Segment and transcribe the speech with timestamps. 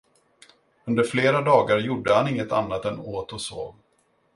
[0.85, 3.75] Under flera dagar gjorde han ingenting annat än åt och sov.